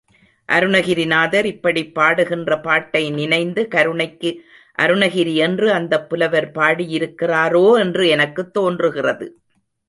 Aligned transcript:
அருணகிரிநாதர் 0.49 1.45
இப்படிப் 1.45 1.95
பாடுகின்ற 1.95 2.59
பாட்டை 2.59 3.09
நினைந்து, 3.09 3.67
கருணைக்கு 3.67 4.31
அருணகிரி 4.79 5.35
என்று 5.39 5.71
அந்தப் 5.71 6.09
புலவர் 6.09 6.51
பாடியிருக்கிறாரோ 6.51 7.79
என்று 7.79 8.07
எனக்குத் 8.07 8.53
தோன்றுகிறது. 8.53 9.27